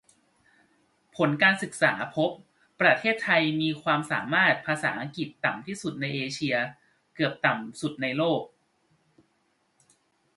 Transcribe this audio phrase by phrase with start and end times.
[1.15, 2.31] ผลการศึกษาพบ
[2.81, 6.55] ประเทศไทยมีความสามารถภาษาอังกฤษต่ำที่สุดในเอเชีย
[7.15, 8.41] เกือบต่ำสุดในโลก